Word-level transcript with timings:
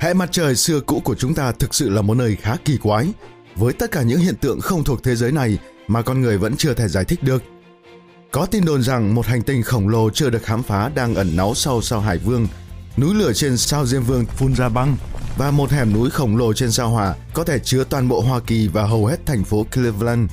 Hệ 0.00 0.14
mặt 0.14 0.28
trời 0.32 0.56
xưa 0.56 0.80
cũ 0.80 1.00
của 1.04 1.14
chúng 1.14 1.34
ta 1.34 1.52
thực 1.52 1.74
sự 1.74 1.88
là 1.88 2.02
một 2.02 2.14
nơi 2.14 2.36
khá 2.36 2.56
kỳ 2.64 2.76
quái, 2.76 3.12
với 3.56 3.72
tất 3.72 3.90
cả 3.90 4.02
những 4.02 4.20
hiện 4.20 4.34
tượng 4.36 4.60
không 4.60 4.84
thuộc 4.84 5.02
thế 5.02 5.16
giới 5.16 5.32
này 5.32 5.58
mà 5.86 6.02
con 6.02 6.20
người 6.20 6.38
vẫn 6.38 6.56
chưa 6.56 6.74
thể 6.74 6.88
giải 6.88 7.04
thích 7.04 7.22
được. 7.22 7.42
Có 8.30 8.46
tin 8.46 8.64
đồn 8.64 8.82
rằng 8.82 9.14
một 9.14 9.26
hành 9.26 9.42
tinh 9.42 9.62
khổng 9.62 9.88
lồ 9.88 10.10
chưa 10.10 10.30
được 10.30 10.42
khám 10.42 10.62
phá 10.62 10.90
đang 10.94 11.14
ẩn 11.14 11.36
náu 11.36 11.54
sau 11.54 11.82
sao 11.82 12.00
Hải 12.00 12.18
Vương, 12.18 12.46
núi 12.96 13.14
lửa 13.14 13.32
trên 13.32 13.56
sao 13.56 13.86
Diêm 13.86 14.02
Vương 14.02 14.26
phun 14.26 14.54
ra 14.54 14.68
băng 14.68 14.96
và 15.36 15.50
một 15.50 15.70
hẻm 15.70 15.92
núi 15.92 16.10
khổng 16.10 16.36
lồ 16.36 16.52
trên 16.52 16.72
sao 16.72 16.88
Hỏa 16.88 17.14
có 17.34 17.44
thể 17.44 17.58
chứa 17.58 17.84
toàn 17.84 18.08
bộ 18.08 18.20
Hoa 18.20 18.40
Kỳ 18.40 18.68
và 18.68 18.84
hầu 18.86 19.06
hết 19.06 19.26
thành 19.26 19.44
phố 19.44 19.66
Cleveland. 19.74 20.30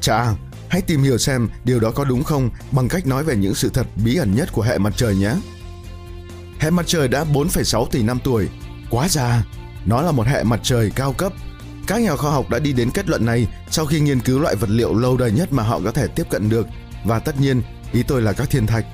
Chà, 0.00 0.34
hãy 0.68 0.82
tìm 0.82 1.02
hiểu 1.02 1.18
xem 1.18 1.48
điều 1.64 1.80
đó 1.80 1.90
có 1.90 2.04
đúng 2.04 2.24
không 2.24 2.50
bằng 2.72 2.88
cách 2.88 3.06
nói 3.06 3.24
về 3.24 3.36
những 3.36 3.54
sự 3.54 3.68
thật 3.68 3.86
bí 4.04 4.16
ẩn 4.16 4.34
nhất 4.34 4.48
của 4.52 4.62
hệ 4.62 4.78
mặt 4.78 4.92
trời 4.96 5.16
nhé. 5.16 5.34
Hệ 6.58 6.70
mặt 6.70 6.86
trời 6.86 7.08
đã 7.08 7.24
4,6 7.24 7.86
tỷ 7.86 8.02
năm 8.02 8.18
tuổi, 8.24 8.48
quá 8.90 9.08
già. 9.08 9.44
Nó 9.86 10.02
là 10.02 10.12
một 10.12 10.26
hệ 10.26 10.42
mặt 10.42 10.60
trời 10.62 10.90
cao 10.94 11.12
cấp. 11.12 11.32
Các 11.86 12.00
nhà 12.00 12.16
khoa 12.16 12.30
học 12.30 12.50
đã 12.50 12.58
đi 12.58 12.72
đến 12.72 12.90
kết 12.90 13.08
luận 13.08 13.26
này 13.26 13.46
sau 13.70 13.86
khi 13.86 14.00
nghiên 14.00 14.20
cứu 14.20 14.38
loại 14.38 14.54
vật 14.54 14.70
liệu 14.70 14.94
lâu 14.94 15.16
đời 15.16 15.32
nhất 15.32 15.52
mà 15.52 15.62
họ 15.62 15.80
có 15.84 15.90
thể 15.90 16.06
tiếp 16.06 16.26
cận 16.30 16.48
được 16.48 16.66
và 17.04 17.18
tất 17.18 17.40
nhiên, 17.40 17.62
ý 17.92 18.02
tôi 18.02 18.22
là 18.22 18.32
các 18.32 18.50
thiên 18.50 18.66
thạch. 18.66 18.84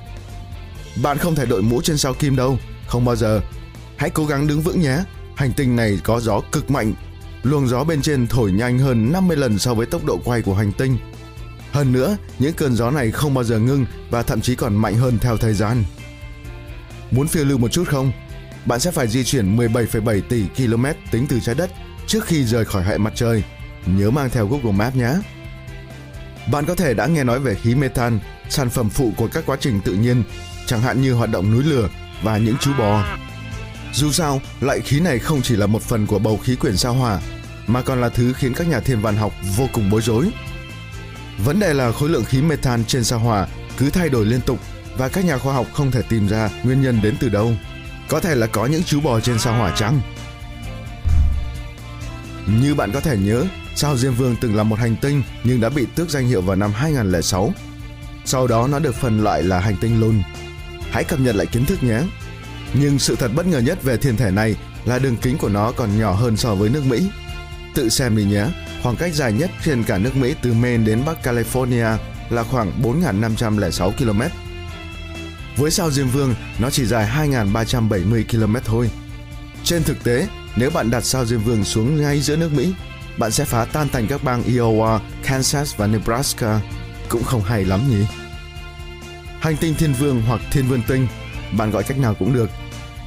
Bạn 1.03 1.17
không 1.17 1.35
thể 1.35 1.45
đội 1.45 1.61
mũ 1.61 1.81
trên 1.81 1.97
sao 1.97 2.13
kim 2.13 2.35
đâu, 2.35 2.57
không 2.87 3.05
bao 3.05 3.15
giờ. 3.15 3.41
Hãy 3.97 4.09
cố 4.09 4.25
gắng 4.25 4.47
đứng 4.47 4.61
vững 4.61 4.81
nhé. 4.81 4.97
Hành 5.35 5.53
tinh 5.53 5.75
này 5.75 5.99
có 6.03 6.19
gió 6.19 6.41
cực 6.51 6.71
mạnh. 6.71 6.93
Luồng 7.43 7.67
gió 7.67 7.83
bên 7.83 8.01
trên 8.01 8.27
thổi 8.27 8.51
nhanh 8.51 8.79
hơn 8.79 9.11
50 9.11 9.37
lần 9.37 9.59
so 9.59 9.73
với 9.73 9.85
tốc 9.85 10.05
độ 10.05 10.19
quay 10.25 10.41
của 10.41 10.55
hành 10.55 10.71
tinh. 10.71 10.97
Hơn 11.71 11.91
nữa, 11.91 12.17
những 12.39 12.53
cơn 12.53 12.75
gió 12.75 12.91
này 12.91 13.11
không 13.11 13.33
bao 13.33 13.43
giờ 13.43 13.59
ngưng 13.59 13.85
và 14.09 14.23
thậm 14.23 14.41
chí 14.41 14.55
còn 14.55 14.75
mạnh 14.75 14.95
hơn 14.95 15.17
theo 15.21 15.37
thời 15.37 15.53
gian. 15.53 15.83
Muốn 17.11 17.27
phiêu 17.27 17.45
lưu 17.45 17.57
một 17.57 17.71
chút 17.71 17.87
không? 17.87 18.11
Bạn 18.65 18.79
sẽ 18.79 18.91
phải 18.91 19.07
di 19.07 19.23
chuyển 19.23 19.57
17,7 19.57 20.21
tỷ 20.21 20.45
km 20.57 20.85
tính 21.11 21.25
từ 21.29 21.39
trái 21.39 21.55
đất 21.55 21.71
trước 22.07 22.25
khi 22.25 22.43
rời 22.43 22.65
khỏi 22.65 22.83
hệ 22.83 22.97
mặt 22.97 23.13
trời. 23.15 23.43
Nhớ 23.85 24.11
mang 24.11 24.29
theo 24.29 24.47
Google 24.47 24.71
Maps 24.71 24.95
nhé. 24.95 25.11
Bạn 26.51 26.65
có 26.65 26.75
thể 26.75 26.93
đã 26.93 27.07
nghe 27.07 27.23
nói 27.23 27.39
về 27.39 27.55
khí 27.55 27.75
methane 27.75 28.17
sản 28.49 28.69
phẩm 28.69 28.89
phụ 28.89 29.13
của 29.17 29.27
các 29.27 29.43
quá 29.45 29.57
trình 29.59 29.81
tự 29.85 29.93
nhiên, 29.93 30.23
chẳng 30.65 30.81
hạn 30.81 31.01
như 31.01 31.13
hoạt 31.13 31.31
động 31.31 31.51
núi 31.51 31.63
lửa 31.63 31.89
và 32.23 32.37
những 32.37 32.55
chú 32.61 32.71
bò. 32.79 33.17
Dù 33.93 34.11
sao, 34.11 34.41
loại 34.61 34.79
khí 34.79 34.99
này 34.99 35.19
không 35.19 35.41
chỉ 35.41 35.55
là 35.55 35.67
một 35.67 35.81
phần 35.81 36.05
của 36.07 36.19
bầu 36.19 36.37
khí 36.37 36.55
quyển 36.55 36.77
sao 36.77 36.93
hỏa, 36.93 37.19
mà 37.67 37.81
còn 37.81 38.01
là 38.01 38.09
thứ 38.09 38.33
khiến 38.33 38.53
các 38.53 38.67
nhà 38.67 38.79
thiên 38.79 39.01
văn 39.01 39.15
học 39.15 39.33
vô 39.57 39.67
cùng 39.73 39.89
bối 39.89 40.01
rối. 40.01 40.31
Vấn 41.37 41.59
đề 41.59 41.73
là 41.73 41.91
khối 41.91 42.09
lượng 42.09 42.25
khí 42.25 42.41
methane 42.41 42.83
trên 42.87 43.03
sao 43.03 43.19
hỏa 43.19 43.47
cứ 43.77 43.89
thay 43.89 44.09
đổi 44.09 44.25
liên 44.25 44.41
tục 44.41 44.59
và 44.97 45.09
các 45.09 45.25
nhà 45.25 45.37
khoa 45.37 45.53
học 45.53 45.67
không 45.73 45.91
thể 45.91 46.01
tìm 46.09 46.27
ra 46.27 46.49
nguyên 46.63 46.81
nhân 46.81 46.99
đến 47.03 47.15
từ 47.19 47.29
đâu. 47.29 47.53
Có 48.09 48.19
thể 48.19 48.35
là 48.35 48.47
có 48.47 48.65
những 48.65 48.83
chú 48.83 49.01
bò 49.01 49.19
trên 49.19 49.39
sao 49.39 49.53
hỏa 49.53 49.75
chăng? 49.75 50.01
Như 52.61 52.75
bạn 52.75 52.91
có 52.91 52.99
thể 52.99 53.17
nhớ, 53.17 53.45
sao 53.75 53.97
Diêm 53.97 54.13
Vương 54.13 54.35
từng 54.41 54.55
là 54.55 54.63
một 54.63 54.79
hành 54.79 54.95
tinh 55.01 55.23
nhưng 55.43 55.61
đã 55.61 55.69
bị 55.69 55.85
tước 55.95 56.09
danh 56.09 56.27
hiệu 56.27 56.41
vào 56.41 56.55
năm 56.55 56.71
2006. 56.73 57.53
Sau 58.25 58.47
đó 58.47 58.67
nó 58.67 58.79
được 58.79 58.95
phân 58.95 59.23
loại 59.23 59.43
là 59.43 59.59
hành 59.59 59.75
tinh 59.81 59.99
Lun. 59.99 60.21
Hãy 60.91 61.03
cập 61.03 61.19
nhật 61.19 61.35
lại 61.35 61.45
kiến 61.45 61.65
thức 61.65 61.83
nhé. 61.83 61.99
Nhưng 62.73 62.99
sự 62.99 63.15
thật 63.15 63.31
bất 63.35 63.45
ngờ 63.45 63.59
nhất 63.59 63.83
về 63.83 63.97
thiên 63.97 64.17
thể 64.17 64.31
này 64.31 64.55
là 64.85 64.99
đường 64.99 65.17
kính 65.17 65.37
của 65.37 65.49
nó 65.49 65.71
còn 65.71 65.99
nhỏ 65.99 66.11
hơn 66.11 66.37
so 66.37 66.55
với 66.55 66.69
nước 66.69 66.83
Mỹ. 66.85 67.09
Tự 67.75 67.89
xem 67.89 68.17
đi 68.17 68.23
nhé, 68.23 68.45
khoảng 68.83 68.95
cách 68.95 69.13
dài 69.13 69.33
nhất 69.33 69.51
trên 69.65 69.83
cả 69.83 69.97
nước 69.97 70.15
Mỹ 70.15 70.35
từ 70.41 70.53
Maine 70.53 70.83
đến 70.83 71.01
Bắc 71.05 71.27
California 71.27 71.97
là 72.29 72.43
khoảng 72.43 72.81
4.506 72.81 73.91
km. 73.91 74.21
Với 75.57 75.71
sao 75.71 75.91
Diêm 75.91 76.07
Vương, 76.07 76.35
nó 76.59 76.69
chỉ 76.69 76.85
dài 76.85 77.29
2.370 77.29 78.23
km 78.31 78.55
thôi. 78.65 78.89
Trên 79.63 79.83
thực 79.83 80.03
tế, 80.03 80.27
nếu 80.55 80.69
bạn 80.69 80.89
đặt 80.89 81.05
sao 81.05 81.25
Diêm 81.25 81.39
Vương 81.39 81.63
xuống 81.63 82.01
ngay 82.01 82.19
giữa 82.21 82.35
nước 82.35 82.53
Mỹ, 82.53 82.73
bạn 83.17 83.31
sẽ 83.31 83.45
phá 83.45 83.65
tan 83.65 83.89
thành 83.89 84.07
các 84.07 84.23
bang 84.23 84.43
Iowa, 84.43 84.99
Kansas 85.23 85.75
và 85.77 85.87
Nebraska. 85.87 86.61
Cũng 87.09 87.23
không 87.23 87.43
hay 87.43 87.65
lắm 87.65 87.79
nhỉ? 87.89 88.05
Hành 89.39 89.57
tinh 89.57 89.75
Thiên 89.75 89.93
Vương 89.93 90.21
hoặc 90.21 90.41
Thiên 90.51 90.67
Vương 90.67 90.81
Tinh, 90.87 91.07
bạn 91.57 91.71
gọi 91.71 91.83
cách 91.83 91.99
nào 91.99 92.15
cũng 92.19 92.33
được. 92.33 92.49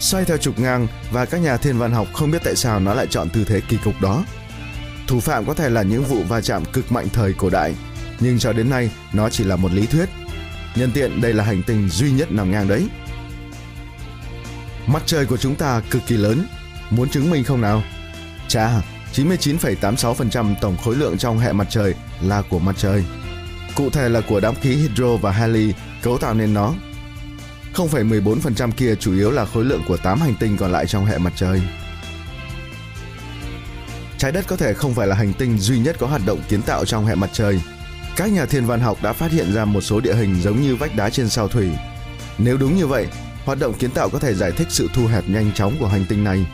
Xoay 0.00 0.24
theo 0.24 0.36
trục 0.36 0.58
ngang 0.58 0.86
và 1.12 1.24
các 1.24 1.38
nhà 1.38 1.56
thiên 1.56 1.78
văn 1.78 1.92
học 1.92 2.06
không 2.14 2.30
biết 2.30 2.38
tại 2.44 2.56
sao 2.56 2.80
nó 2.80 2.94
lại 2.94 3.06
chọn 3.10 3.30
tư 3.30 3.44
thế 3.44 3.60
kỳ 3.60 3.76
cục 3.84 4.00
đó. 4.00 4.24
Thủ 5.06 5.20
phạm 5.20 5.46
có 5.46 5.54
thể 5.54 5.70
là 5.70 5.82
những 5.82 6.04
vụ 6.04 6.22
va 6.22 6.40
chạm 6.40 6.64
cực 6.64 6.92
mạnh 6.92 7.06
thời 7.12 7.32
cổ 7.32 7.50
đại, 7.50 7.74
nhưng 8.20 8.38
cho 8.38 8.52
đến 8.52 8.70
nay 8.70 8.90
nó 9.12 9.30
chỉ 9.30 9.44
là 9.44 9.56
một 9.56 9.72
lý 9.72 9.86
thuyết. 9.86 10.08
Nhân 10.78 10.90
tiện 10.94 11.20
đây 11.20 11.34
là 11.34 11.44
hành 11.44 11.62
tinh 11.62 11.88
duy 11.88 12.10
nhất 12.10 12.32
nằm 12.32 12.50
ngang 12.50 12.68
đấy. 12.68 12.88
Mặt 14.86 15.02
trời 15.06 15.26
của 15.26 15.36
chúng 15.36 15.54
ta 15.54 15.82
cực 15.90 16.02
kỳ 16.06 16.16
lớn, 16.16 16.46
muốn 16.90 17.08
chứng 17.08 17.30
minh 17.30 17.44
không 17.44 17.60
nào? 17.60 17.82
Chà, 18.48 18.70
99,86% 19.14 20.54
tổng 20.60 20.76
khối 20.84 20.96
lượng 20.96 21.18
trong 21.18 21.38
hệ 21.38 21.52
mặt 21.52 21.66
trời 21.70 21.94
là 22.22 22.42
của 22.42 22.58
mặt 22.58 22.74
trời. 22.78 23.04
Cụ 23.74 23.90
thể 23.90 24.08
là 24.08 24.20
của 24.20 24.40
đám 24.40 24.54
khí 24.54 24.76
hydro 24.76 25.16
và 25.16 25.32
heli 25.32 25.72
cấu 26.02 26.18
tạo 26.18 26.34
nên 26.34 26.54
nó. 26.54 26.74
0,14% 27.74 28.70
kia 28.72 28.94
chủ 28.94 29.12
yếu 29.12 29.30
là 29.30 29.44
khối 29.44 29.64
lượng 29.64 29.82
của 29.88 29.96
8 29.96 30.20
hành 30.20 30.34
tinh 30.40 30.56
còn 30.56 30.72
lại 30.72 30.86
trong 30.86 31.06
hệ 31.06 31.18
mặt 31.18 31.32
trời. 31.36 31.62
Trái 34.18 34.32
đất 34.32 34.44
có 34.48 34.56
thể 34.56 34.74
không 34.74 34.94
phải 34.94 35.06
là 35.06 35.16
hành 35.16 35.32
tinh 35.32 35.58
duy 35.58 35.78
nhất 35.78 35.96
có 35.98 36.06
hoạt 36.06 36.22
động 36.26 36.40
kiến 36.48 36.62
tạo 36.62 36.84
trong 36.84 37.06
hệ 37.06 37.14
mặt 37.14 37.30
trời. 37.32 37.60
Các 38.18 38.32
nhà 38.32 38.46
thiên 38.46 38.66
văn 38.66 38.80
học 38.80 38.98
đã 39.02 39.12
phát 39.12 39.32
hiện 39.32 39.52
ra 39.52 39.64
một 39.64 39.80
số 39.80 40.00
địa 40.00 40.14
hình 40.14 40.42
giống 40.42 40.62
như 40.62 40.76
vách 40.76 40.96
đá 40.96 41.10
trên 41.10 41.28
sao 41.28 41.48
thủy. 41.48 41.68
Nếu 42.38 42.56
đúng 42.56 42.76
như 42.76 42.86
vậy, 42.86 43.06
hoạt 43.44 43.58
động 43.58 43.74
kiến 43.74 43.90
tạo 43.90 44.08
có 44.08 44.18
thể 44.18 44.34
giải 44.34 44.52
thích 44.52 44.66
sự 44.70 44.88
thu 44.94 45.06
hẹp 45.06 45.28
nhanh 45.28 45.52
chóng 45.52 45.76
của 45.80 45.86
hành 45.86 46.04
tinh 46.08 46.24
này. 46.24 46.46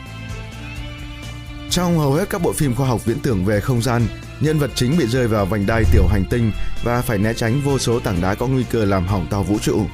Trong 1.69 1.97
hầu 1.97 2.13
hết 2.13 2.29
các 2.29 2.41
bộ 2.41 2.53
phim 2.53 2.75
khoa 2.75 2.87
học 2.87 3.05
viễn 3.05 3.19
tưởng 3.19 3.45
về 3.45 3.59
không 3.59 3.81
gian, 3.81 4.07
nhân 4.39 4.59
vật 4.59 4.71
chính 4.75 4.97
bị 4.97 5.07
rơi 5.07 5.27
vào 5.27 5.45
vành 5.45 5.65
đai 5.65 5.83
tiểu 5.93 6.07
hành 6.07 6.23
tinh 6.29 6.51
và 6.83 7.01
phải 7.01 7.17
né 7.17 7.33
tránh 7.33 7.61
vô 7.61 7.79
số 7.79 7.99
tảng 7.99 8.21
đá 8.21 8.35
có 8.35 8.47
nguy 8.47 8.63
cơ 8.71 8.85
làm 8.85 9.07
hỏng 9.07 9.27
tàu 9.29 9.43
vũ 9.43 9.59
trụ. 9.59 9.85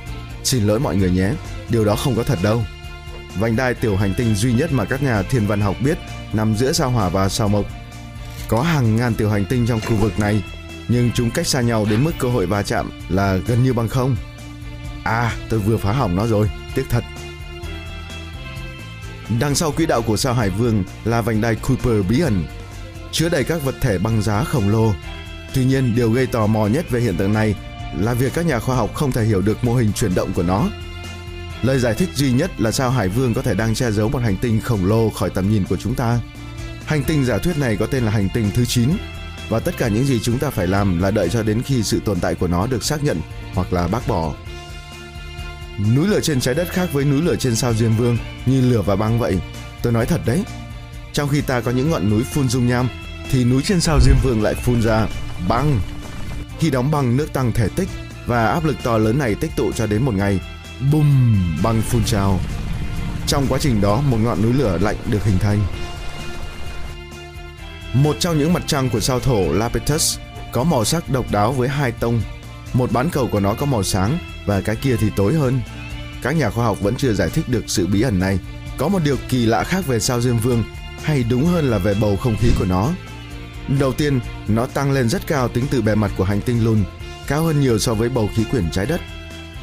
Xin 0.43 0.63
lỗi 0.63 0.79
mọi 0.79 0.95
người 0.95 1.11
nhé, 1.11 1.31
điều 1.69 1.85
đó 1.85 1.95
không 1.95 2.15
có 2.15 2.23
thật 2.23 2.39
đâu. 2.43 2.63
Vành 3.39 3.55
đai 3.55 3.73
tiểu 3.73 3.95
hành 3.95 4.13
tinh 4.17 4.35
duy 4.35 4.53
nhất 4.53 4.71
mà 4.73 4.85
các 4.85 5.03
nhà 5.03 5.21
thiên 5.21 5.47
văn 5.47 5.61
học 5.61 5.75
biết 5.83 5.97
nằm 6.33 6.55
giữa 6.55 6.71
sao 6.71 6.89
hỏa 6.89 7.09
và 7.09 7.29
sao 7.29 7.47
mộc. 7.47 7.65
Có 8.47 8.61
hàng 8.61 8.95
ngàn 8.95 9.13
tiểu 9.13 9.29
hành 9.29 9.45
tinh 9.45 9.65
trong 9.67 9.79
khu 9.79 9.95
vực 9.95 10.19
này, 10.19 10.43
nhưng 10.91 11.11
chúng 11.13 11.31
cách 11.31 11.47
xa 11.47 11.61
nhau 11.61 11.85
đến 11.89 12.03
mức 12.03 12.11
cơ 12.19 12.27
hội 12.27 12.45
va 12.45 12.63
chạm 12.63 12.89
là 13.09 13.35
gần 13.35 13.63
như 13.63 13.73
bằng 13.73 13.87
không. 13.87 14.15
À, 15.03 15.33
tôi 15.49 15.59
vừa 15.59 15.77
phá 15.77 15.91
hỏng 15.91 16.15
nó 16.15 16.27
rồi, 16.27 16.49
tiếc 16.75 16.85
thật. 16.89 17.03
Đằng 19.39 19.55
sau 19.55 19.71
quỹ 19.71 19.85
đạo 19.85 20.01
của 20.01 20.17
sao 20.17 20.33
Hải 20.33 20.49
Vương 20.49 20.83
là 21.05 21.21
vành 21.21 21.41
đai 21.41 21.55
Kuiper 21.55 22.05
bí 22.09 22.19
ẩn, 22.19 22.43
chứa 23.11 23.29
đầy 23.29 23.43
các 23.43 23.63
vật 23.63 23.75
thể 23.81 23.97
băng 23.97 24.21
giá 24.21 24.43
khổng 24.43 24.69
lồ. 24.69 24.93
Tuy 25.53 25.65
nhiên, 25.65 25.95
điều 25.95 26.11
gây 26.11 26.27
tò 26.27 26.47
mò 26.47 26.67
nhất 26.67 26.89
về 26.89 26.99
hiện 26.99 27.17
tượng 27.17 27.33
này 27.33 27.55
là 27.99 28.13
việc 28.13 28.33
các 28.33 28.45
nhà 28.45 28.59
khoa 28.59 28.75
học 28.75 28.93
không 28.93 29.11
thể 29.11 29.23
hiểu 29.23 29.41
được 29.41 29.63
mô 29.63 29.73
hình 29.73 29.93
chuyển 29.93 30.15
động 30.15 30.33
của 30.33 30.43
nó. 30.43 30.69
Lời 31.61 31.79
giải 31.79 31.93
thích 31.93 32.09
duy 32.15 32.31
nhất 32.31 32.61
là 32.61 32.71
sao 32.71 32.89
Hải 32.89 33.07
Vương 33.07 33.33
có 33.33 33.41
thể 33.41 33.53
đang 33.53 33.75
che 33.75 33.91
giấu 33.91 34.09
một 34.09 34.19
hành 34.19 34.37
tinh 34.37 34.61
khổng 34.61 34.85
lồ 34.85 35.09
khỏi 35.09 35.29
tầm 35.29 35.49
nhìn 35.49 35.65
của 35.65 35.77
chúng 35.77 35.95
ta. 35.95 36.19
Hành 36.85 37.03
tinh 37.03 37.25
giả 37.25 37.37
thuyết 37.37 37.57
này 37.57 37.77
có 37.77 37.85
tên 37.85 38.03
là 38.03 38.11
hành 38.11 38.29
tinh 38.33 38.51
thứ 38.55 38.65
9 38.65 38.89
và 39.51 39.59
tất 39.59 39.77
cả 39.77 39.87
những 39.87 40.05
gì 40.05 40.19
chúng 40.19 40.39
ta 40.39 40.49
phải 40.49 40.67
làm 40.67 41.01
là 41.01 41.11
đợi 41.11 41.29
cho 41.29 41.43
đến 41.43 41.61
khi 41.61 41.83
sự 41.83 41.99
tồn 42.05 42.19
tại 42.19 42.35
của 42.35 42.47
nó 42.47 42.67
được 42.67 42.83
xác 42.83 43.03
nhận 43.03 43.21
hoặc 43.53 43.73
là 43.73 43.87
bác 43.87 44.07
bỏ. 44.07 44.33
Núi 45.95 46.07
lửa 46.07 46.19
trên 46.19 46.39
trái 46.39 46.55
đất 46.55 46.69
khác 46.69 46.89
với 46.93 47.05
núi 47.05 47.21
lửa 47.21 47.35
trên 47.35 47.55
sao 47.55 47.73
Diêm 47.73 47.95
Vương 47.95 48.17
như 48.45 48.61
lửa 48.61 48.81
và 48.81 48.95
băng 48.95 49.19
vậy. 49.19 49.39
Tôi 49.81 49.93
nói 49.93 50.05
thật 50.05 50.21
đấy. 50.25 50.43
Trong 51.13 51.29
khi 51.29 51.41
ta 51.41 51.61
có 51.61 51.71
những 51.71 51.91
ngọn 51.91 52.09
núi 52.09 52.23
phun 52.23 52.49
dung 52.49 52.67
nham 52.67 52.87
thì 53.31 53.43
núi 53.43 53.61
trên 53.65 53.81
sao 53.81 53.99
Diêm 54.01 54.15
Vương 54.23 54.43
lại 54.43 54.53
phun 54.53 54.81
ra 54.81 55.07
băng. 55.47 55.79
Khi 56.59 56.69
đóng 56.69 56.91
băng 56.91 57.17
nước 57.17 57.33
tăng 57.33 57.51
thể 57.51 57.67
tích 57.75 57.89
và 58.25 58.47
áp 58.47 58.65
lực 58.65 58.75
to 58.83 58.97
lớn 58.97 59.19
này 59.19 59.35
tích 59.35 59.51
tụ 59.55 59.71
cho 59.71 59.87
đến 59.87 60.03
một 60.03 60.13
ngày, 60.13 60.39
bùm, 60.91 61.37
băng 61.63 61.81
phun 61.81 62.03
trào. 62.03 62.39
Trong 63.27 63.45
quá 63.49 63.59
trình 63.61 63.81
đó, 63.81 64.01
một 64.01 64.17
ngọn 64.21 64.41
núi 64.41 64.53
lửa 64.53 64.77
lạnh 64.81 64.97
được 65.09 65.25
hình 65.25 65.37
thành. 65.39 65.59
Một 67.93 68.15
trong 68.19 68.37
những 68.37 68.53
mặt 68.53 68.63
trăng 68.67 68.89
của 68.89 68.99
sao 68.99 69.19
thổ 69.19 69.53
Lapetus 69.53 70.19
có 70.51 70.63
màu 70.63 70.85
sắc 70.85 71.09
độc 71.09 71.31
đáo 71.31 71.51
với 71.51 71.69
hai 71.69 71.91
tông. 71.91 72.21
Một 72.73 72.91
bán 72.91 73.09
cầu 73.09 73.27
của 73.31 73.39
nó 73.39 73.53
có 73.53 73.65
màu 73.65 73.83
sáng 73.83 74.17
và 74.45 74.61
cái 74.61 74.75
kia 74.75 74.95
thì 74.99 75.07
tối 75.15 75.33
hơn. 75.33 75.61
Các 76.21 76.31
nhà 76.31 76.49
khoa 76.49 76.65
học 76.65 76.81
vẫn 76.81 76.95
chưa 76.95 77.13
giải 77.13 77.29
thích 77.29 77.49
được 77.49 77.63
sự 77.67 77.87
bí 77.87 78.01
ẩn 78.01 78.19
này. 78.19 78.39
Có 78.77 78.87
một 78.87 78.99
điều 79.03 79.15
kỳ 79.29 79.45
lạ 79.45 79.63
khác 79.63 79.87
về 79.87 79.99
sao 79.99 80.21
Diêm 80.21 80.37
Vương, 80.37 80.63
hay 81.03 81.23
đúng 81.29 81.45
hơn 81.45 81.69
là 81.69 81.77
về 81.77 81.93
bầu 82.01 82.17
không 82.17 82.35
khí 82.39 82.49
của 82.59 82.65
nó. 82.65 82.89
Đầu 83.79 83.93
tiên, 83.93 84.19
nó 84.47 84.65
tăng 84.65 84.91
lên 84.91 85.09
rất 85.09 85.27
cao 85.27 85.47
tính 85.47 85.65
từ 85.71 85.81
bề 85.81 85.95
mặt 85.95 86.11
của 86.17 86.23
hành 86.23 86.41
tinh 86.41 86.65
Lun, 86.65 86.83
cao 87.27 87.43
hơn 87.43 87.61
nhiều 87.61 87.79
so 87.79 87.93
với 87.93 88.09
bầu 88.09 88.29
khí 88.35 88.43
quyển 88.51 88.71
trái 88.71 88.85
đất. 88.85 89.01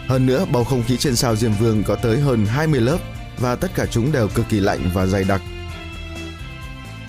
Hơn 0.06 0.26
nữa, 0.26 0.46
bầu 0.52 0.64
không 0.64 0.82
khí 0.82 0.96
trên 0.96 1.16
sao 1.16 1.36
Diêm 1.36 1.52
Vương 1.52 1.82
có 1.82 1.94
tới 1.94 2.20
hơn 2.20 2.46
20 2.46 2.80
lớp 2.80 2.98
và 3.38 3.56
tất 3.56 3.70
cả 3.74 3.86
chúng 3.86 4.12
đều 4.12 4.28
cực 4.28 4.48
kỳ 4.48 4.60
lạnh 4.60 4.90
và 4.94 5.06
dày 5.06 5.24
đặc. 5.24 5.42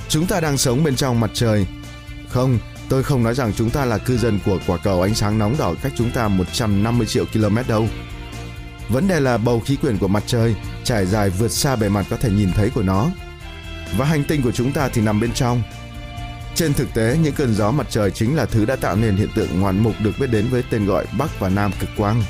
Chúng 0.09 0.27
ta 0.27 0.39
đang 0.39 0.57
sống 0.57 0.83
bên 0.83 0.95
trong 0.95 1.19
mặt 1.19 1.31
trời. 1.33 1.67
Không, 2.29 2.59
tôi 2.89 3.03
không 3.03 3.23
nói 3.23 3.35
rằng 3.35 3.53
chúng 3.53 3.69
ta 3.69 3.85
là 3.85 3.97
cư 3.97 4.17
dân 4.17 4.39
của 4.45 4.59
quả 4.67 4.77
cầu 4.83 5.01
ánh 5.01 5.15
sáng 5.15 5.37
nóng 5.37 5.55
đỏ 5.57 5.73
cách 5.81 5.91
chúng 5.97 6.11
ta 6.11 6.27
150 6.27 7.07
triệu 7.07 7.25
km 7.33 7.57
đâu. 7.67 7.87
Vấn 8.89 9.07
đề 9.07 9.19
là 9.19 9.37
bầu 9.37 9.59
khí 9.59 9.75
quyển 9.75 9.97
của 9.97 10.07
mặt 10.07 10.23
trời 10.27 10.55
trải 10.83 11.05
dài 11.05 11.29
vượt 11.29 11.47
xa 11.47 11.75
bề 11.75 11.89
mặt 11.89 12.05
có 12.09 12.17
thể 12.17 12.29
nhìn 12.29 12.51
thấy 12.53 12.69
của 12.69 12.83
nó. 12.83 13.07
và 13.97 14.05
hành 14.05 14.23
tinh 14.23 14.41
của 14.41 14.51
chúng 14.51 14.71
ta 14.71 14.89
thì 14.89 15.01
nằm 15.01 15.19
bên 15.19 15.33
trong. 15.33 15.61
Trên 16.55 16.73
thực 16.73 16.93
tế, 16.93 17.17
những 17.23 17.33
cơn 17.33 17.53
gió 17.53 17.71
mặt 17.71 17.87
trời 17.89 18.11
chính 18.11 18.35
là 18.35 18.45
thứ 18.45 18.65
đã 18.65 18.75
tạo 18.75 18.95
nên 18.95 19.15
hiện 19.15 19.29
tượng 19.35 19.59
ngoạn 19.59 19.83
mục 19.83 19.93
được 19.99 20.11
biết 20.19 20.27
đến 20.27 20.47
với 20.51 20.63
tên 20.69 20.85
gọi 20.85 21.05
Bắc 21.17 21.39
và 21.39 21.49
Nam 21.49 21.71
cực 21.79 21.89
quang. 21.97 22.23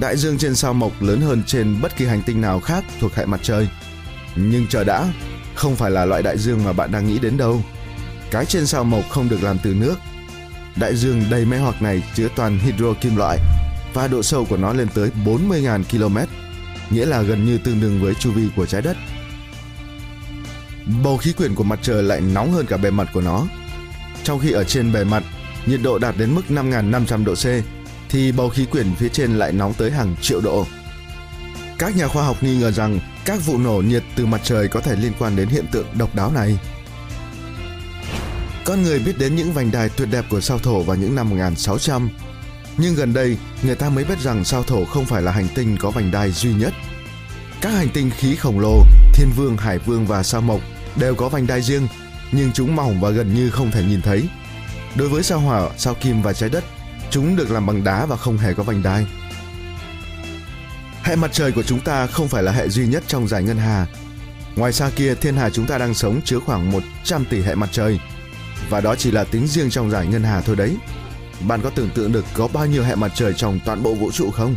Đại 0.00 0.16
dương 0.16 0.38
trên 0.38 0.54
sao 0.54 0.74
mộc 0.74 1.02
lớn 1.02 1.20
hơn 1.20 1.42
trên 1.46 1.80
bất 1.82 1.96
kỳ 1.96 2.04
hành 2.04 2.22
tinh 2.22 2.40
nào 2.40 2.60
khác 2.60 2.84
thuộc 3.00 3.14
hệ 3.14 3.26
mặt 3.26 3.40
trời. 3.42 3.68
Nhưng 4.36 4.66
chờ 4.66 4.84
đã, 4.84 5.08
không 5.56 5.76
phải 5.76 5.90
là 5.90 6.04
loại 6.04 6.22
đại 6.22 6.38
dương 6.38 6.64
mà 6.64 6.72
bạn 6.72 6.92
đang 6.92 7.06
nghĩ 7.06 7.18
đến 7.18 7.36
đâu. 7.36 7.62
Cái 8.30 8.46
trên 8.46 8.66
sao 8.66 8.84
mộc 8.84 9.08
không 9.10 9.28
được 9.28 9.42
làm 9.42 9.58
từ 9.62 9.74
nước. 9.74 9.94
Đại 10.76 10.96
dương 10.96 11.22
đầy 11.30 11.44
mê 11.44 11.58
hoặc 11.58 11.82
này 11.82 12.02
chứa 12.14 12.28
toàn 12.36 12.58
hydro 12.58 12.92
kim 13.00 13.16
loại 13.16 13.38
và 13.94 14.08
độ 14.08 14.22
sâu 14.22 14.44
của 14.44 14.56
nó 14.56 14.72
lên 14.72 14.88
tới 14.94 15.10
40.000 15.24 15.82
km, 15.84 16.18
nghĩa 16.90 17.06
là 17.06 17.22
gần 17.22 17.44
như 17.44 17.58
tương 17.58 17.80
đương 17.80 18.00
với 18.00 18.14
chu 18.14 18.32
vi 18.32 18.48
của 18.56 18.66
trái 18.66 18.82
đất. 18.82 18.96
Bầu 21.04 21.16
khí 21.16 21.32
quyển 21.32 21.54
của 21.54 21.64
mặt 21.64 21.78
trời 21.82 22.02
lại 22.02 22.20
nóng 22.20 22.52
hơn 22.52 22.66
cả 22.66 22.76
bề 22.76 22.90
mặt 22.90 23.08
của 23.14 23.20
nó. 23.20 23.46
Trong 24.24 24.38
khi 24.38 24.52
ở 24.52 24.64
trên 24.64 24.92
bề 24.92 25.04
mặt, 25.04 25.22
nhiệt 25.66 25.80
độ 25.82 25.98
đạt 25.98 26.14
đến 26.18 26.34
mức 26.34 26.42
5.500 26.48 27.24
độ 27.24 27.34
C, 27.34 27.46
thì 28.08 28.32
bầu 28.32 28.48
khí 28.48 28.66
quyển 28.66 28.94
phía 28.94 29.08
trên 29.08 29.38
lại 29.38 29.52
nóng 29.52 29.74
tới 29.74 29.90
hàng 29.90 30.16
triệu 30.20 30.40
độ. 30.40 30.66
Các 31.78 31.96
nhà 31.96 32.08
khoa 32.08 32.24
học 32.24 32.36
nghi 32.40 32.56
ngờ 32.56 32.70
rằng 32.70 33.00
các 33.26 33.46
vụ 33.46 33.58
nổ 33.58 33.82
nhiệt 33.86 34.02
từ 34.16 34.26
mặt 34.26 34.40
trời 34.44 34.68
có 34.68 34.80
thể 34.80 34.96
liên 34.96 35.12
quan 35.18 35.36
đến 35.36 35.48
hiện 35.48 35.66
tượng 35.72 35.86
độc 35.98 36.14
đáo 36.14 36.32
này. 36.32 36.58
Con 38.64 38.82
người 38.82 38.98
biết 38.98 39.18
đến 39.18 39.36
những 39.36 39.52
vành 39.52 39.70
đai 39.70 39.88
tuyệt 39.88 40.08
đẹp 40.10 40.24
của 40.30 40.40
sao 40.40 40.58
thổ 40.58 40.82
vào 40.82 40.96
những 40.96 41.14
năm 41.14 41.30
1600, 41.30 42.10
nhưng 42.76 42.94
gần 42.94 43.14
đây 43.14 43.38
người 43.62 43.74
ta 43.74 43.88
mới 43.88 44.04
biết 44.04 44.20
rằng 44.20 44.44
sao 44.44 44.62
thổ 44.62 44.84
không 44.84 45.04
phải 45.04 45.22
là 45.22 45.32
hành 45.32 45.48
tinh 45.54 45.76
có 45.80 45.90
vành 45.90 46.10
đai 46.10 46.30
duy 46.30 46.54
nhất. 46.54 46.72
Các 47.60 47.70
hành 47.70 47.88
tinh 47.94 48.10
khí 48.16 48.36
khổng 48.36 48.60
lồ, 48.60 48.82
thiên 49.14 49.28
vương, 49.36 49.56
hải 49.56 49.78
vương 49.78 50.06
và 50.06 50.22
sao 50.22 50.40
mộc 50.40 50.60
đều 50.96 51.14
có 51.14 51.28
vành 51.28 51.46
đai 51.46 51.62
riêng, 51.62 51.88
nhưng 52.32 52.52
chúng 52.52 52.76
mỏng 52.76 53.00
và 53.00 53.10
gần 53.10 53.34
như 53.34 53.50
không 53.50 53.70
thể 53.70 53.84
nhìn 53.84 54.02
thấy. 54.02 54.28
Đối 54.94 55.08
với 55.08 55.22
sao 55.22 55.38
hỏa, 55.38 55.68
sao 55.78 55.94
kim 55.94 56.22
và 56.22 56.32
trái 56.32 56.50
đất, 56.50 56.64
chúng 57.10 57.36
được 57.36 57.50
làm 57.50 57.66
bằng 57.66 57.84
đá 57.84 58.06
và 58.06 58.16
không 58.16 58.38
hề 58.38 58.54
có 58.54 58.62
vành 58.62 58.82
đai. 58.82 59.06
Hệ 61.06 61.16
mặt 61.16 61.30
trời 61.32 61.52
của 61.52 61.62
chúng 61.62 61.80
ta 61.80 62.06
không 62.06 62.28
phải 62.28 62.42
là 62.42 62.52
hệ 62.52 62.68
duy 62.68 62.86
nhất 62.86 63.02
trong 63.06 63.28
giải 63.28 63.42
ngân 63.42 63.56
hà. 63.56 63.86
Ngoài 64.56 64.72
xa 64.72 64.90
kia, 64.96 65.14
thiên 65.14 65.36
hà 65.36 65.50
chúng 65.50 65.66
ta 65.66 65.78
đang 65.78 65.94
sống 65.94 66.20
chứa 66.24 66.38
khoảng 66.38 66.72
100 66.72 67.24
tỷ 67.30 67.42
hệ 67.42 67.54
mặt 67.54 67.68
trời. 67.72 68.00
Và 68.68 68.80
đó 68.80 68.94
chỉ 68.98 69.10
là 69.10 69.24
tính 69.24 69.46
riêng 69.46 69.70
trong 69.70 69.90
giải 69.90 70.06
ngân 70.06 70.22
hà 70.22 70.40
thôi 70.40 70.56
đấy. 70.56 70.76
Bạn 71.48 71.60
có 71.62 71.70
tưởng 71.70 71.90
tượng 71.94 72.12
được 72.12 72.24
có 72.34 72.48
bao 72.48 72.66
nhiêu 72.66 72.84
hệ 72.84 72.94
mặt 72.94 73.12
trời 73.14 73.34
trong 73.36 73.60
toàn 73.64 73.82
bộ 73.82 73.94
vũ 73.94 74.10
trụ 74.12 74.30
không? 74.30 74.56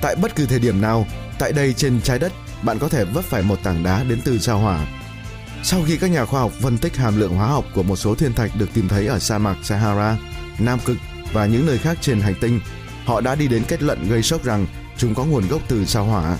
Tại 0.00 0.16
bất 0.16 0.36
cứ 0.36 0.46
thời 0.46 0.58
điểm 0.58 0.80
nào, 0.80 1.06
tại 1.38 1.52
đây 1.52 1.72
trên 1.72 2.00
trái 2.00 2.18
đất, 2.18 2.32
bạn 2.62 2.78
có 2.78 2.88
thể 2.88 3.04
vấp 3.04 3.24
phải 3.24 3.42
một 3.42 3.58
tảng 3.62 3.82
đá 3.82 4.04
đến 4.04 4.20
từ 4.24 4.38
sao 4.38 4.58
hỏa. 4.58 4.86
Sau 5.62 5.82
khi 5.86 5.96
các 5.96 6.10
nhà 6.10 6.24
khoa 6.24 6.40
học 6.40 6.52
phân 6.60 6.78
tích 6.78 6.96
hàm 6.96 7.20
lượng 7.20 7.36
hóa 7.36 7.46
học 7.46 7.64
của 7.74 7.82
một 7.82 7.96
số 7.96 8.14
thiên 8.14 8.32
thạch 8.32 8.50
được 8.58 8.68
tìm 8.74 8.88
thấy 8.88 9.06
ở 9.06 9.18
sa 9.18 9.38
mạc 9.38 9.56
Sahara, 9.62 10.18
Nam 10.58 10.78
Cực 10.84 10.96
và 11.32 11.46
những 11.46 11.66
nơi 11.66 11.78
khác 11.78 11.98
trên 12.00 12.20
hành 12.20 12.34
tinh, 12.40 12.60
họ 13.08 13.20
đã 13.20 13.34
đi 13.34 13.48
đến 13.48 13.62
kết 13.68 13.82
luận 13.82 14.08
gây 14.08 14.22
sốc 14.22 14.44
rằng 14.44 14.66
chúng 14.96 15.14
có 15.14 15.24
nguồn 15.24 15.48
gốc 15.48 15.62
từ 15.68 15.84
sao 15.84 16.04
hỏa. 16.04 16.38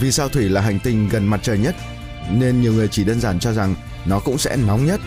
Vì 0.00 0.12
sao 0.12 0.28
thủy 0.28 0.48
là 0.48 0.60
hành 0.60 0.78
tinh 0.78 1.08
gần 1.08 1.26
mặt 1.26 1.40
trời 1.42 1.58
nhất, 1.58 1.76
nên 2.30 2.60
nhiều 2.60 2.72
người 2.72 2.88
chỉ 2.88 3.04
đơn 3.04 3.20
giản 3.20 3.38
cho 3.38 3.52
rằng 3.52 3.74
nó 4.06 4.20
cũng 4.20 4.38
sẽ 4.38 4.56
nóng 4.56 4.86
nhất. 4.86 5.00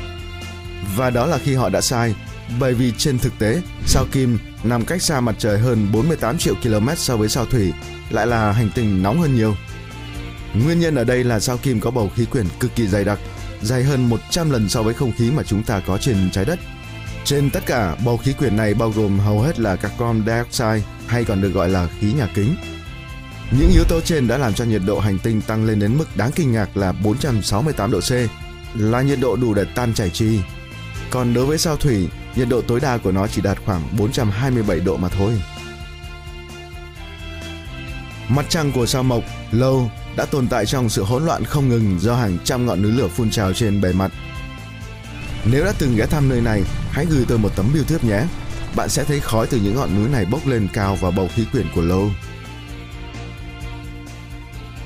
Và 0.96 1.10
đó 1.10 1.26
là 1.26 1.38
khi 1.38 1.56
họ 1.56 1.70
đã 1.70 1.82
sai, 1.82 2.16
bởi 2.60 2.74
vì 2.74 2.94
trên 2.98 3.20
thực 3.20 3.40
tế, 3.40 3.62
sao 3.86 4.06
Kim 4.12 4.38
nằm 4.64 4.86
cách 4.86 5.02
xa 5.02 5.22
mặt 5.22 5.36
trời 5.38 5.60
hơn 5.60 5.88
48 5.94 6.38
triệu 6.38 6.56
km 6.64 6.90
so 6.98 7.18
với 7.18 7.30
sao 7.30 7.46
Thủy, 7.46 7.74
lại 8.10 8.28
là 8.28 8.52
hành 8.52 8.70
tinh 8.76 9.04
nóng 9.04 9.22
hơn 9.22 9.36
nhiều. 9.36 9.56
Nguyên 10.54 10.80
nhân 10.80 10.96
ở 10.96 11.04
đây 11.04 11.24
là 11.24 11.40
sao 11.40 11.58
Kim 11.58 11.80
có 11.80 11.92
bầu 11.92 12.12
khí 12.16 12.26
quyển 12.26 12.46
cực 12.60 12.76
kỳ 12.76 12.88
dày 12.88 13.04
đặc, 13.04 13.20
dày 13.62 13.84
hơn 13.84 14.10
100 14.10 14.52
lần 14.52 14.70
so 14.70 14.84
với 14.84 14.94
không 14.94 15.12
khí 15.18 15.32
mà 15.32 15.44
chúng 15.44 15.64
ta 15.64 15.80
có 15.80 15.98
trên 15.98 16.30
trái 16.32 16.46
đất. 16.46 16.60
Trên 17.26 17.50
tất 17.50 17.66
cả, 17.66 17.96
bầu 18.06 18.18
khí 18.18 18.34
quyển 18.34 18.58
này 18.58 18.74
bao 18.74 18.90
gồm 18.90 19.20
hầu 19.20 19.42
hết 19.42 19.60
là 19.60 19.76
carbon 19.76 20.24
dioxide 20.26 20.82
hay 21.08 21.26
còn 21.26 21.42
được 21.42 21.50
gọi 21.50 21.70
là 21.70 21.88
khí 22.00 22.14
nhà 22.14 22.28
kính. 22.36 22.56
Những 23.52 23.70
yếu 23.74 23.84
tố 23.84 24.02
trên 24.02 24.28
đã 24.28 24.38
làm 24.38 24.54
cho 24.54 24.66
nhiệt 24.66 24.82
độ 24.86 25.00
hành 25.00 25.20
tinh 25.20 25.42
tăng 25.42 25.66
lên 25.66 25.80
đến 25.80 25.98
mức 25.98 26.18
đáng 26.18 26.32
kinh 26.36 26.52
ngạc 26.52 26.78
là 26.78 26.92
468 26.92 27.92
độ 27.92 28.00
C, 28.00 28.12
là 28.76 29.02
nhiệt 29.02 29.20
độ 29.22 29.36
đủ 29.36 29.54
để 29.54 29.66
tan 29.76 29.94
chảy 29.94 30.10
trì. 30.10 30.40
Còn 31.10 31.34
đối 31.34 31.46
với 31.46 31.58
sao 31.58 31.78
thủy, 31.78 32.08
nhiệt 32.36 32.50
độ 32.50 32.62
tối 32.62 32.80
đa 32.80 32.98
của 32.98 33.12
nó 33.12 33.28
chỉ 33.28 33.42
đạt 33.42 33.58
khoảng 33.66 33.82
427 33.98 34.80
độ 34.80 34.98
mà 34.98 35.10
thôi. 35.10 35.42
Mặt 38.30 38.46
trăng 38.50 38.72
của 38.72 38.86
sao 38.86 39.04
mộc, 39.04 39.24
lâu, 39.52 39.92
đã 40.18 40.26
tồn 40.26 40.48
tại 40.48 40.66
trong 40.66 40.90
sự 40.90 41.04
hỗn 41.04 41.26
loạn 41.26 41.46
không 41.46 41.70
ngừng 41.70 42.00
do 42.00 42.16
hàng 42.16 42.38
trăm 42.44 42.66
ngọn 42.66 42.82
núi 42.82 42.92
lửa 42.92 43.08
phun 43.08 43.30
trào 43.30 43.54
trên 43.54 43.82
bề 43.82 43.94
mặt. 43.94 44.12
Nếu 45.46 45.66
đã 45.66 45.74
từng 45.80 45.96
ghé 45.96 46.06
thăm 46.06 46.30
nơi 46.30 46.42
này, 46.42 46.64
hãy 46.92 47.06
gửi 47.06 47.26
tôi 47.28 47.38
một 47.38 47.56
tấm 47.56 47.70
bưu 47.74 47.84
thiếp 47.84 48.04
nhé. 48.04 48.24
Bạn 48.76 48.90
sẽ 48.90 49.04
thấy 49.04 49.20
khói 49.20 49.48
từ 49.48 49.58
những 49.58 49.76
ngọn 49.76 49.96
núi 49.96 50.10
này 50.10 50.26
bốc 50.26 50.48
lên 50.48 50.68
cao 50.74 50.96
vào 50.96 51.12
bầu 51.12 51.30
khí 51.36 51.46
quyển 51.52 51.68
của 51.76 51.82
lâu. 51.82 52.10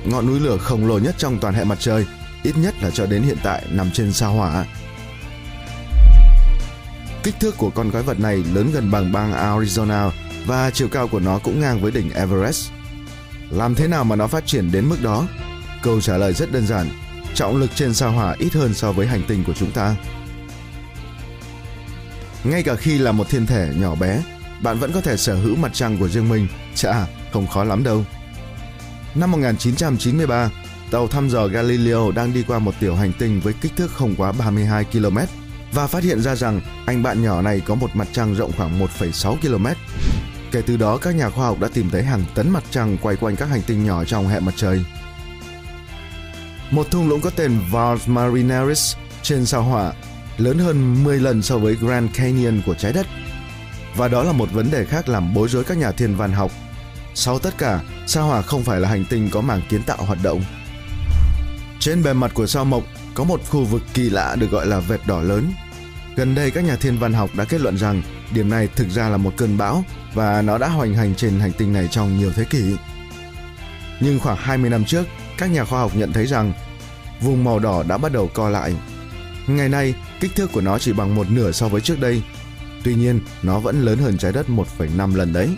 Ngọn 0.06 0.28
núi 0.28 0.40
lửa 0.40 0.58
khổng 0.58 0.88
lồ 0.88 1.00
nhất 1.00 1.16
trong 1.18 1.40
toàn 1.40 1.54
hệ 1.54 1.64
mặt 1.64 1.78
trời, 1.80 2.06
ít 2.44 2.58
nhất 2.58 2.76
là 2.82 2.90
cho 2.92 3.06
đến 3.06 3.24
hiện 3.24 3.38
tại 3.44 3.66
nằm 3.70 3.92
trên 3.92 4.14
sao 4.14 4.34
hỏa. 4.34 4.66
Kích 7.24 7.36
thước 7.40 7.58
của 7.58 7.70
con 7.70 7.92
quái 7.92 8.04
vật 8.04 8.20
này 8.20 8.44
lớn 8.54 8.72
gần 8.74 8.92
bằng 8.92 9.12
bang 9.12 9.34
Arizona 9.34 10.10
và 10.46 10.72
chiều 10.72 10.88
cao 10.88 11.08
của 11.08 11.20
nó 11.20 11.40
cũng 11.40 11.60
ngang 11.60 11.82
với 11.82 11.92
đỉnh 11.92 12.12
Everest. 12.12 12.72
Làm 13.50 13.76
thế 13.76 13.88
nào 13.88 14.04
mà 14.04 14.16
nó 14.16 14.28
phát 14.28 14.46
triển 14.46 14.72
đến 14.72 14.86
mức 14.90 14.98
đó? 15.04 15.28
Câu 15.84 16.02
trả 16.02 16.18
lời 16.18 16.34
rất 16.34 16.52
đơn 16.52 16.68
giản, 16.68 16.90
trọng 17.34 17.58
lực 17.58 17.70
trên 17.76 17.94
sao 17.94 18.12
hỏa 18.12 18.36
ít 18.40 18.54
hơn 18.54 18.74
so 18.74 18.92
với 18.92 19.08
hành 19.08 19.22
tinh 19.28 19.44
của 19.44 19.54
chúng 19.54 19.72
ta. 19.72 19.96
Ngay 22.44 22.64
cả 22.64 22.76
khi 22.76 22.98
là 22.98 23.12
một 23.12 23.30
thiên 23.30 23.46
thể 23.46 23.74
nhỏ 23.76 23.96
bé, 23.96 24.24
bạn 24.62 24.80
vẫn 24.80 24.92
có 24.92 25.02
thể 25.02 25.18
sở 25.18 25.36
hữu 25.36 25.56
mặt 25.56 25.72
trăng 25.74 25.98
của 25.98 26.10
riêng 26.10 26.30
mình. 26.30 26.48
Chà, 26.76 27.08
không 27.34 27.48
khó 27.48 27.64
lắm 27.64 27.84
đâu. 27.84 28.06
Năm 29.16 29.32
1993, 29.32 30.50
tàu 30.92 31.08
thăm 31.08 31.30
dò 31.30 31.48
Galileo 31.48 32.12
đang 32.12 32.34
đi 32.34 32.44
qua 32.48 32.60
một 32.60 32.74
tiểu 32.80 32.96
hành 32.96 33.14
tinh 33.20 33.40
với 33.44 33.54
kích 33.62 33.72
thước 33.76 33.92
không 33.92 34.16
quá 34.16 34.32
32 34.32 34.84
km 34.84 35.18
và 35.72 35.88
phát 35.88 36.04
hiện 36.04 36.22
ra 36.22 36.36
rằng 36.36 36.62
anh 36.86 37.04
bạn 37.04 37.24
nhỏ 37.24 37.42
này 37.42 37.62
có 37.66 37.76
một 37.76 37.96
mặt 37.96 38.08
trăng 38.12 38.36
rộng 38.36 38.52
khoảng 38.58 38.80
1,6 38.80 39.36
km. 39.36 39.68
Kể 40.52 40.62
từ 40.62 40.78
đó, 40.78 40.98
các 40.98 41.16
nhà 41.16 41.30
khoa 41.30 41.46
học 41.46 41.60
đã 41.60 41.68
tìm 41.74 41.90
thấy 41.90 42.04
hàng 42.04 42.24
tấn 42.36 42.50
mặt 42.50 42.64
trăng 42.72 42.98
quay 43.02 43.16
quanh 43.16 43.36
các 43.36 43.46
hành 43.46 43.62
tinh 43.62 43.86
nhỏ 43.86 44.04
trong 44.04 44.28
hệ 44.28 44.40
mặt 44.40 44.54
trời. 44.56 44.84
Một 46.72 46.92
thung 46.92 47.10
lũng 47.10 47.22
có 47.22 47.30
tên 47.30 47.60
Vars 47.72 48.08
Marineris 48.08 48.96
trên 49.22 49.46
sao 49.46 49.64
hỏa 49.64 49.94
lớn 50.38 50.60
hơn 50.60 51.04
10 51.04 51.20
lần 51.20 51.42
so 51.42 51.58
với 51.58 51.76
Grand 51.76 52.16
Canyon 52.16 52.62
của 52.66 52.76
trái 52.76 52.94
đất. 52.94 53.08
Và 53.96 54.08
đó 54.08 54.24
là 54.24 54.32
một 54.32 54.52
vấn 54.52 54.72
đề 54.72 54.86
khác 54.86 55.10
làm 55.10 55.34
bối 55.34 55.50
rối 55.50 55.64
các 55.64 55.78
nhà 55.78 55.92
thiên 55.92 56.16
văn 56.16 56.32
học. 56.32 56.52
Sau 57.14 57.40
tất 57.40 57.58
cả, 57.58 57.80
sao 58.08 58.28
hỏa 58.28 58.42
không 58.42 58.64
phải 58.64 58.80
là 58.80 58.90
hành 58.90 59.06
tinh 59.10 59.30
có 59.32 59.42
màng 59.42 59.62
kiến 59.70 59.84
tạo 59.84 59.98
hoạt 59.98 60.20
động. 60.24 60.42
Trên 61.80 62.04
bề 62.04 62.14
mặt 62.14 62.32
của 62.34 62.48
sao 62.48 62.66
mộc 62.66 62.84
có 63.14 63.24
một 63.24 63.42
khu 63.50 63.64
vực 63.64 63.82
kỳ 63.94 64.10
lạ 64.10 64.36
được 64.40 64.52
gọi 64.52 64.68
là 64.68 64.80
vệt 64.80 65.00
đỏ 65.08 65.22
lớn. 65.22 65.54
Gần 66.16 66.36
đây 66.36 66.52
các 66.52 66.64
nhà 66.64 66.76
thiên 66.76 66.98
văn 66.98 67.14
học 67.14 67.30
đã 67.36 67.46
kết 67.46 67.62
luận 67.62 67.78
rằng 67.78 68.02
điểm 68.34 68.50
này 68.50 68.68
thực 68.76 68.90
ra 68.90 69.10
là 69.10 69.18
một 69.18 69.34
cơn 69.38 69.58
bão 69.58 69.84
và 70.14 70.42
nó 70.42 70.58
đã 70.58 70.68
hoành 70.68 70.94
hành 70.94 71.16
trên 71.16 71.40
hành 71.40 71.52
tinh 71.58 71.74
này 71.74 71.88
trong 71.92 72.18
nhiều 72.18 72.32
thế 72.36 72.44
kỷ. 72.44 72.76
Nhưng 74.00 74.20
khoảng 74.20 74.38
20 74.38 74.70
năm 74.70 74.86
trước, 74.86 75.04
các 75.38 75.52
nhà 75.52 75.66
khoa 75.66 75.80
học 75.80 75.92
nhận 75.96 76.14
thấy 76.14 76.26
rằng 76.26 76.54
vùng 77.22 77.44
màu 77.44 77.60
đỏ 77.60 77.84
đã 77.84 77.98
bắt 77.98 78.12
đầu 78.12 78.30
co 78.34 78.50
lại. 78.50 78.76
Ngày 79.48 79.70
nay, 79.70 79.96
kích 80.20 80.36
thước 80.36 80.52
của 80.54 80.62
nó 80.62 80.80
chỉ 80.80 80.94
bằng 80.94 81.16
một 81.16 81.30
nửa 81.30 81.52
so 81.52 81.68
với 81.68 81.82
trước 81.82 82.00
đây. 82.00 82.22
Tuy 82.84 82.96
nhiên, 82.96 83.20
nó 83.44 83.60
vẫn 83.60 83.82
lớn 83.82 83.98
hơn 83.98 84.18
trái 84.18 84.32
đất 84.32 84.50
1,5 84.50 85.16
lần 85.16 85.34
đấy. 85.34 85.50